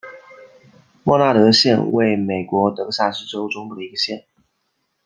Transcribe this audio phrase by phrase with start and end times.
[1.03, 4.25] 默纳德县位美国德克萨斯州中部的一个县。